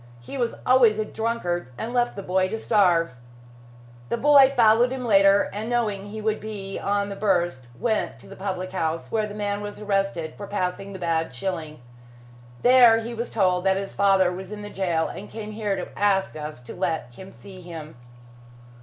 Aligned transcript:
He 0.19 0.35
was 0.35 0.55
always 0.65 0.97
a 0.97 1.05
drunkard, 1.05 1.67
and 1.77 1.93
left 1.93 2.15
the 2.15 2.23
boy 2.23 2.47
to 2.49 2.57
starve. 2.57 3.17
The 4.09 4.17
boy 4.17 4.49
followed 4.57 4.91
him 4.91 5.05
later, 5.05 5.47
and 5.53 5.69
knowing 5.69 6.07
he 6.07 6.19
would 6.21 6.39
be 6.39 6.79
on 6.79 7.07
the 7.09 7.15
burst, 7.15 7.67
went 7.77 8.17
to 8.17 8.27
the 8.27 8.35
public 8.35 8.71
house, 8.71 9.11
where 9.11 9.27
the 9.27 9.35
man 9.35 9.61
was 9.61 9.79
arrested 9.79 10.33
for 10.33 10.47
passing 10.47 10.93
the 10.93 10.97
bad 10.97 11.35
shilling. 11.35 11.81
There, 12.63 12.97
he 13.01 13.13
was 13.13 13.29
told 13.29 13.63
that 13.65 13.77
his 13.77 13.93
father 13.93 14.31
was 14.31 14.51
in 14.51 14.63
jail, 14.73 15.07
and 15.07 15.29
came 15.29 15.51
here 15.51 15.75
to 15.75 15.89
ask 15.95 16.35
us 16.35 16.59
to 16.61 16.73
let 16.75 17.13
him 17.13 17.31
see 17.31 17.61
him." 17.61 17.95